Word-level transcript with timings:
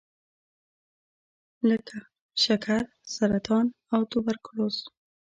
لکه 1.69 1.97
شکر، 2.43 2.81
سرطان 3.15 3.65
او 3.93 4.01
توبرکلوز. 4.11 4.77